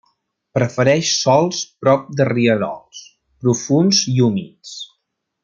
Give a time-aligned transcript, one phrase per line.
[0.57, 3.03] Prefereix sòls prop de rierols,
[3.45, 4.75] profunds i humits.